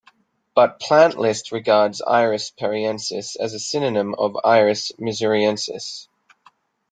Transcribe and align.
But 0.55 0.79
Plant 0.79 1.19
List 1.19 1.51
regards 1.51 2.01
'Iris 2.01 2.49
pariensis' 2.49 3.35
as 3.35 3.53
a 3.53 3.59
synonym 3.59 4.15
of 4.15 4.35
'Iris 4.43 4.91
missouriensis'. 4.93 6.07